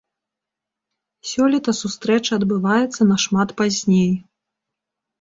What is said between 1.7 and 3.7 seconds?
сустрэча адбываецца нашмат